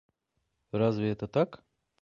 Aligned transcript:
Разве 0.71 1.11
это 1.11 1.27
так? 1.27 1.63